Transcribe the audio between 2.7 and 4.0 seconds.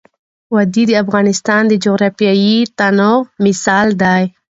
تنوع مثال